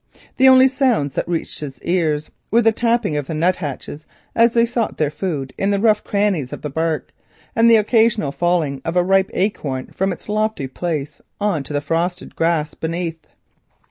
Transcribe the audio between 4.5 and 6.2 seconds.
they sought their food in the rough